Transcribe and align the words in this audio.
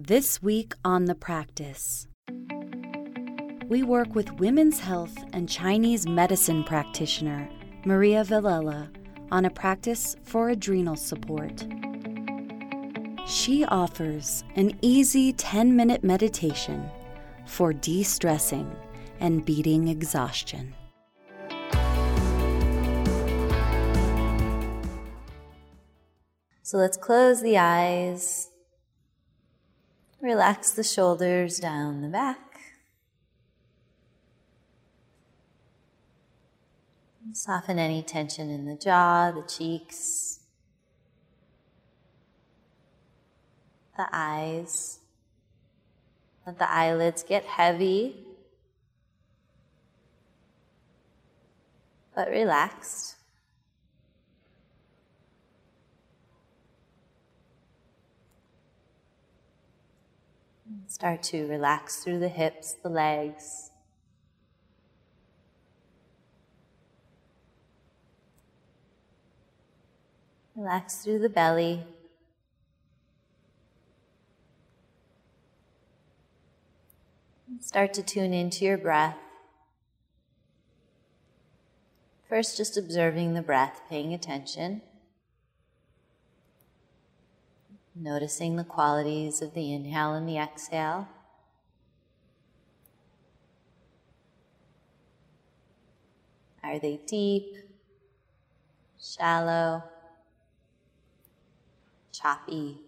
This 0.00 0.40
week 0.40 0.74
on 0.84 1.06
The 1.06 1.16
Practice, 1.16 2.06
we 3.66 3.82
work 3.82 4.14
with 4.14 4.30
women's 4.38 4.78
health 4.78 5.16
and 5.32 5.48
Chinese 5.48 6.06
medicine 6.06 6.62
practitioner 6.62 7.48
Maria 7.84 8.22
Villella 8.22 8.92
on 9.32 9.44
a 9.44 9.50
practice 9.50 10.14
for 10.22 10.50
adrenal 10.50 10.94
support. 10.94 11.66
She 13.26 13.64
offers 13.64 14.44
an 14.54 14.78
easy 14.82 15.32
10 15.32 15.74
minute 15.74 16.04
meditation 16.04 16.88
for 17.44 17.72
de 17.72 18.04
stressing 18.04 18.70
and 19.18 19.44
beating 19.44 19.88
exhaustion. 19.88 20.76
So 26.62 26.78
let's 26.78 26.96
close 26.96 27.42
the 27.42 27.58
eyes. 27.58 28.52
Relax 30.20 30.72
the 30.72 30.82
shoulders 30.82 31.58
down 31.58 32.02
the 32.02 32.08
back. 32.08 32.40
Soften 37.32 37.78
any 37.78 38.02
tension 38.02 38.50
in 38.50 38.64
the 38.64 38.74
jaw, 38.74 39.30
the 39.30 39.42
cheeks, 39.42 40.40
the 43.96 44.08
eyes. 44.10 44.98
Let 46.44 46.58
the 46.58 46.68
eyelids 46.68 47.22
get 47.22 47.44
heavy, 47.44 48.24
but 52.14 52.28
relaxed. 52.28 53.17
Start 60.86 61.22
to 61.24 61.46
relax 61.46 61.96
through 61.96 62.18
the 62.18 62.28
hips, 62.28 62.74
the 62.82 62.88
legs. 62.88 63.70
Relax 70.56 70.96
through 70.96 71.20
the 71.20 71.28
belly. 71.28 71.84
Start 77.60 77.92
to 77.94 78.02
tune 78.02 78.32
into 78.32 78.64
your 78.64 78.78
breath. 78.78 79.16
First, 82.28 82.56
just 82.56 82.76
observing 82.76 83.34
the 83.34 83.42
breath, 83.42 83.80
paying 83.88 84.12
attention. 84.12 84.82
Noticing 88.00 88.54
the 88.54 88.62
qualities 88.62 89.42
of 89.42 89.54
the 89.54 89.72
inhale 89.72 90.14
and 90.14 90.28
the 90.28 90.38
exhale. 90.38 91.08
Are 96.62 96.78
they 96.78 97.00
deep, 97.08 97.56
shallow, 99.00 99.82
choppy, 102.12 102.78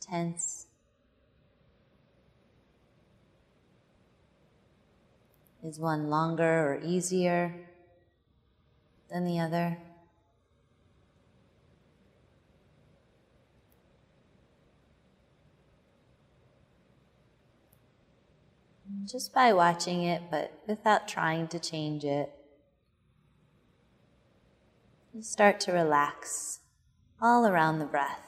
tense? 0.00 0.66
Is 5.62 5.78
one 5.78 6.08
longer 6.08 6.72
or 6.72 6.80
easier 6.82 7.54
than 9.10 9.26
the 9.26 9.40
other? 9.40 9.76
Just 19.04 19.34
by 19.34 19.52
watching 19.52 20.02
it, 20.02 20.22
but 20.30 20.52
without 20.66 21.06
trying 21.08 21.48
to 21.48 21.58
change 21.58 22.04
it. 22.04 22.30
Start 25.20 25.60
to 25.60 25.72
relax 25.72 26.60
all 27.20 27.46
around 27.46 27.78
the 27.78 27.84
breath. 27.84 28.20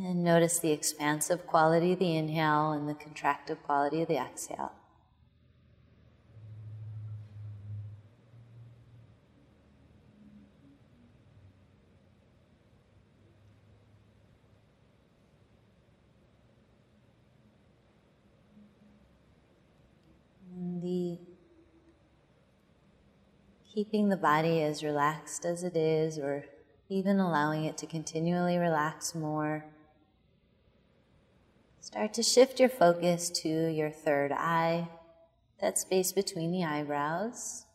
And 0.00 0.22
notice 0.22 0.60
the 0.60 0.70
expansive 0.70 1.44
quality 1.46 1.92
of 1.92 1.98
the 1.98 2.16
inhale 2.16 2.70
and 2.70 2.88
the 2.88 2.94
contractive 2.94 3.60
quality 3.64 4.02
of 4.02 4.08
the 4.08 4.16
exhale. 4.16 4.70
Keeping 23.78 24.08
the 24.08 24.16
body 24.16 24.60
as 24.60 24.82
relaxed 24.82 25.44
as 25.44 25.62
it 25.62 25.76
is, 25.76 26.18
or 26.18 26.44
even 26.88 27.20
allowing 27.20 27.64
it 27.64 27.78
to 27.78 27.86
continually 27.86 28.58
relax 28.58 29.14
more. 29.14 29.64
Start 31.78 32.12
to 32.12 32.24
shift 32.24 32.58
your 32.58 32.68
focus 32.68 33.30
to 33.30 33.48
your 33.48 33.88
third 33.88 34.32
eye, 34.32 34.88
that 35.60 35.78
space 35.78 36.10
between 36.10 36.50
the 36.50 36.64
eyebrows. 36.64 37.66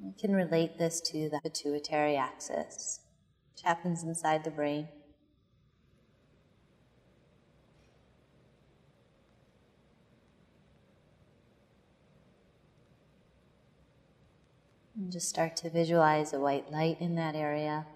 You 0.00 0.14
can 0.16 0.36
relate 0.36 0.78
this 0.78 1.00
to 1.00 1.28
the 1.28 1.40
pituitary 1.42 2.14
axis, 2.14 3.00
which 3.52 3.64
happens 3.64 4.04
inside 4.04 4.44
the 4.44 4.52
brain. 4.52 4.86
And 15.06 15.12
just 15.12 15.28
start 15.28 15.54
to 15.58 15.70
visualize 15.70 16.32
a 16.32 16.40
white 16.40 16.72
light 16.72 17.00
in 17.00 17.14
that 17.14 17.36
area. 17.36 17.86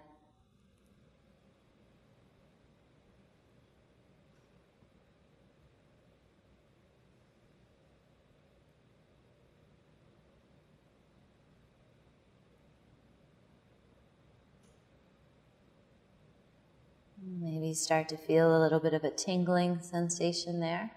Maybe 17.20 17.74
start 17.74 18.08
to 18.10 18.16
feel 18.16 18.56
a 18.56 18.60
little 18.62 18.78
bit 18.78 18.94
of 18.94 19.02
a 19.02 19.10
tingling 19.10 19.82
sensation 19.82 20.60
there. 20.60 20.92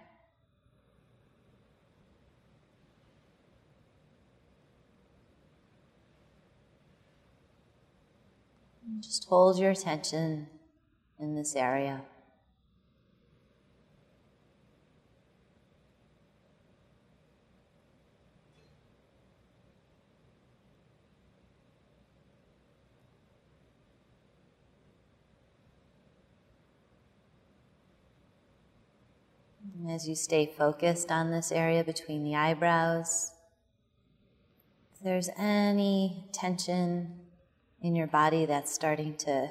Just 9.03 9.27
hold 9.27 9.59
your 9.59 9.71
attention 9.71 10.47
in 11.19 11.35
this 11.35 11.57
area. 11.57 12.03
as 29.89 30.07
you 30.07 30.15
stay 30.15 30.45
focused 30.45 31.11
on 31.11 31.29
this 31.29 31.51
area 31.51 31.83
between 31.83 32.23
the 32.23 32.35
eyebrows, 32.35 33.31
if 34.95 35.03
there's 35.03 35.29
any 35.37 36.23
tension 36.31 37.22
in 37.83 37.95
your 37.95 38.07
body 38.07 38.45
that's 38.45 38.73
starting 38.73 39.15
to 39.17 39.49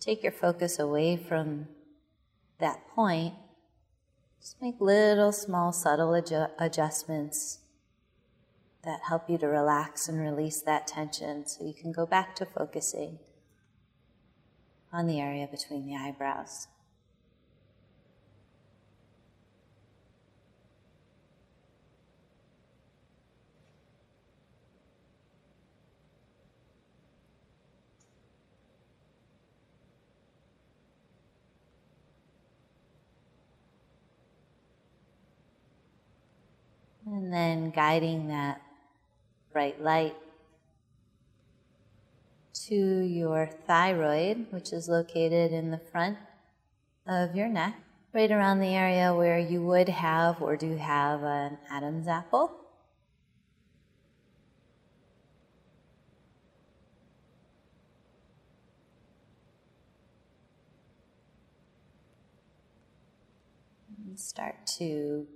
take 0.00 0.22
your 0.22 0.32
focus 0.32 0.78
away 0.78 1.16
from 1.16 1.68
that 2.58 2.80
point, 2.88 3.34
just 4.40 4.60
make 4.62 4.80
little, 4.80 5.30
small, 5.30 5.72
subtle 5.72 6.12
adju- 6.12 6.50
adjustments 6.58 7.58
that 8.82 9.00
help 9.08 9.28
you 9.28 9.36
to 9.36 9.46
relax 9.46 10.08
and 10.08 10.18
release 10.18 10.62
that 10.62 10.86
tension 10.86 11.46
so 11.46 11.64
you 11.64 11.74
can 11.74 11.92
go 11.92 12.06
back 12.06 12.34
to 12.34 12.46
focusing 12.46 13.18
on 14.90 15.06
the 15.06 15.20
area 15.20 15.46
between 15.46 15.86
the 15.86 15.94
eyebrows. 15.94 16.68
And 37.28 37.34
then 37.34 37.70
guiding 37.72 38.28
that 38.28 38.62
bright 39.52 39.82
light 39.82 40.16
to 42.68 42.74
your 42.74 43.50
thyroid, 43.66 44.46
which 44.48 44.72
is 44.72 44.88
located 44.88 45.52
in 45.52 45.70
the 45.70 45.76
front 45.76 46.16
of 47.06 47.36
your 47.36 47.48
neck, 47.48 47.74
right 48.14 48.30
around 48.30 48.60
the 48.60 48.74
area 48.74 49.14
where 49.14 49.38
you 49.38 49.62
would 49.62 49.90
have 49.90 50.40
or 50.40 50.56
do 50.56 50.74
have 50.76 51.22
an 51.22 51.58
Adam's 51.70 52.08
apple. 52.08 52.50
start 64.16 64.66
to 64.66 65.28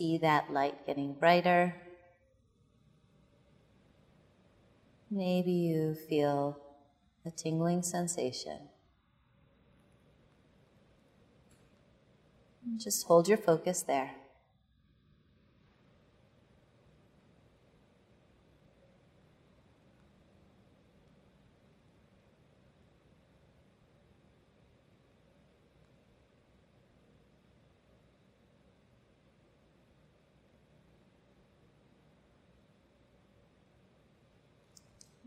see 0.00 0.16
that 0.16 0.50
light 0.50 0.86
getting 0.86 1.12
brighter. 1.12 1.74
Maybe 5.10 5.52
you 5.52 5.94
feel 6.08 6.58
a 7.26 7.30
tingling 7.30 7.82
sensation. 7.82 8.60
Just 12.78 13.06
hold 13.06 13.28
your 13.28 13.36
focus 13.36 13.82
there. 13.82 14.12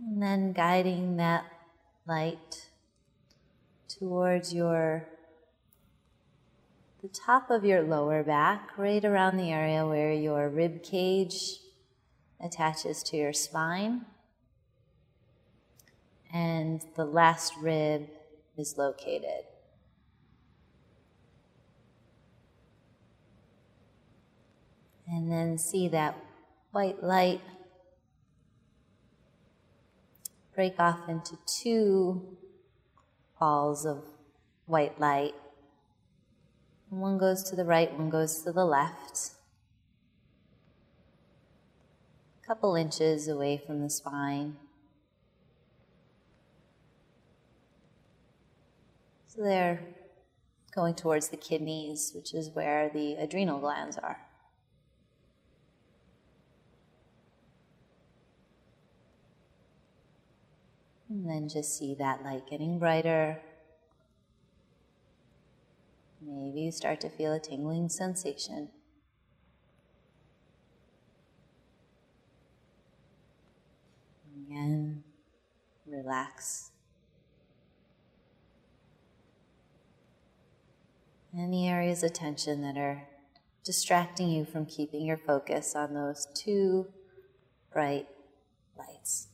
And 0.06 0.22
then 0.22 0.52
guiding 0.52 1.18
that 1.18 1.46
light 2.06 2.70
towards 3.88 4.54
your 4.54 5.08
the 7.02 7.10
top 7.10 7.50
of 7.50 7.66
your 7.66 7.84
lower 7.84 8.24
back, 8.24 8.78
right 8.78 9.04
around 9.04 9.36
the 9.36 9.52
area 9.52 9.86
where 9.86 10.14
your 10.14 10.48
rib 10.48 10.84
cage 10.84 11.60
attaches 12.42 13.04
to 13.04 13.18
your 13.18 13.34
spine. 13.34 14.06
And 16.34 16.82
the 16.96 17.04
last 17.04 17.54
rib 17.62 18.08
is 18.58 18.78
located. 18.78 19.44
And 25.08 25.30
then 25.30 25.58
see 25.58 25.90
that 25.90 26.18
white 26.72 27.04
light 27.04 27.42
break 30.56 30.80
off 30.80 31.10
into 31.10 31.38
two 31.48 32.38
balls 33.40 33.86
of 33.86 34.04
white 34.66 35.00
light. 35.00 35.34
One 36.90 37.18
goes 37.18 37.44
to 37.50 37.56
the 37.56 37.66
right, 37.66 37.92
one 37.98 38.10
goes 38.10 38.44
to 38.44 38.52
the 38.52 38.66
left. 38.66 39.32
A 42.44 42.48
couple 42.48 42.76
inches 42.76 43.28
away 43.28 43.62
from 43.66 43.82
the 43.82 43.90
spine. 43.90 44.58
So 49.28 49.42
they're 49.42 49.82
going 50.76 50.94
towards 50.94 51.30
the 51.30 51.38
kidneys, 51.38 52.12
which 52.14 52.34
is 52.34 52.52
where 52.52 52.90
the 52.94 53.16
adrenal 53.16 53.60
glands 53.60 53.98
are. 53.98 54.20
Then 61.34 61.50
just 61.50 61.78
see 61.78 61.96
that 61.96 62.24
light 62.24 62.44
getting 62.48 62.78
brighter. 62.78 63.42
Maybe 66.22 66.62
you 66.62 66.72
start 66.72 67.02
to 67.02 67.10
feel 67.10 67.34
a 67.34 67.40
tingling 67.40 67.90
sensation. 67.90 68.70
Again, 74.46 75.04
relax. 75.88 76.70
Any 81.36 81.68
areas 81.68 82.04
of 82.04 82.14
tension 82.14 82.62
that 82.62 82.78
are 82.78 83.08
distracting 83.64 84.30
you 84.30 84.46
from 84.46 84.68
keeping 84.68 85.04
your 85.04 85.18
focus 85.18 85.76
on 85.76 85.96
those 85.96 86.28
two 86.36 86.88
bright 87.72 88.08
lights. 88.78 89.30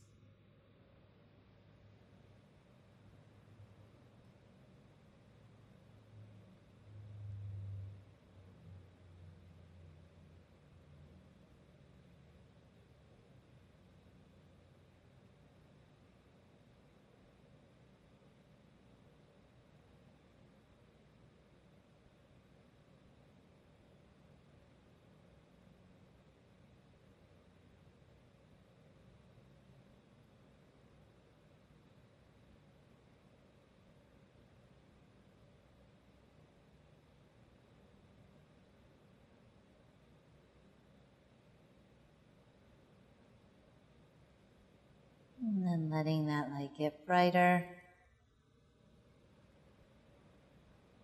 And 45.80 45.90
letting 45.90 46.26
that 46.26 46.52
light 46.52 46.72
get 46.78 47.06
brighter. 47.08 47.66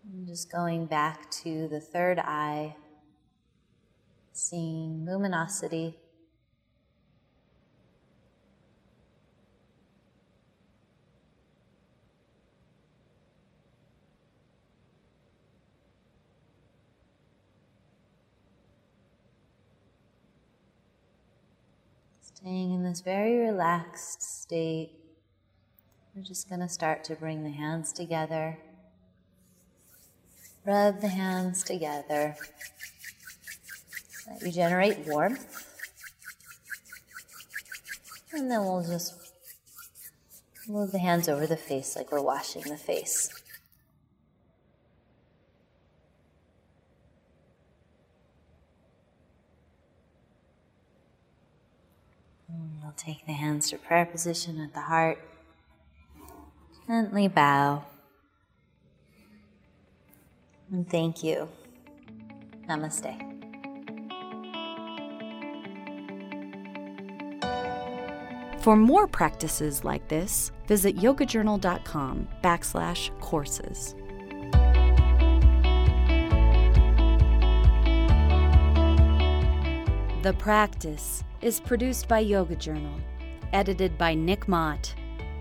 And 0.04 0.28
just 0.28 0.52
going 0.52 0.86
back 0.86 1.32
to 1.44 1.70
the 1.70 1.80
third 1.80 2.20
eye, 2.20 2.76
seeing 4.34 5.06
luminosity. 5.06 5.96
Staying 22.34 22.74
in 22.74 22.84
this 22.84 23.02
very 23.02 23.38
relaxed 23.38 24.22
state, 24.42 24.92
we're 26.16 26.24
just 26.24 26.50
going 26.50 26.62
to 26.62 26.68
start 26.68 27.04
to 27.04 27.16
bring 27.16 27.44
the 27.44 27.52
hands 27.52 27.94
together. 27.94 28.58
Rub 30.66 31.02
the 31.02 31.08
hands 31.08 31.64
together. 31.64 32.36
Let 34.28 34.42
you 34.42 34.52
generate 34.52 35.06
warmth. 35.08 35.68
And 38.34 38.50
then 38.50 38.62
we'll 38.62 38.84
just 38.84 39.14
move 40.68 40.92
the 40.92 41.00
hands 41.00 41.30
over 41.30 41.46
the 41.46 41.56
face 41.56 41.96
like 41.96 42.12
we're 42.12 42.22
washing 42.22 42.64
the 42.64 42.78
face. 42.78 43.30
Mm, 52.56 52.84
we'll 52.84 52.94
take 52.96 53.26
the 53.26 53.34
hands 53.34 53.70
to 53.70 53.78
prayer 53.78 54.06
position 54.06 54.60
at 54.62 54.74
the 54.74 54.82
heart. 54.82 55.20
Gently 56.88 57.28
bow. 57.28 57.84
And 60.72 60.90
thank 60.90 61.24
you. 61.24 61.50
Namaste. 62.70 63.32
For 68.62 68.76
more 68.76 69.06
practices 69.06 69.84
like 69.84 70.08
this, 70.08 70.52
visit 70.68 70.96
yogajournal.com 70.96 72.28
backslash 72.44 73.12
courses. 73.20 73.96
The 80.26 80.34
Practice 80.34 81.24
is 81.42 81.60
produced 81.60 82.08
by 82.08 82.18
Yoga 82.18 82.56
Journal, 82.56 83.00
edited 83.54 83.96
by 83.96 84.16
Nick 84.16 84.48
Mott, 84.48 84.92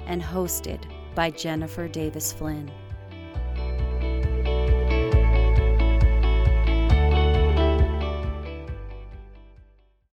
and 0.05 0.21
hosted 0.21 0.85
by 1.15 1.31
Jennifer 1.31 1.89
Davis 1.89 2.35
Flynn. 2.35 2.71